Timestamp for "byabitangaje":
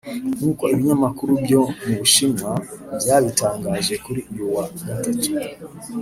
3.01-3.93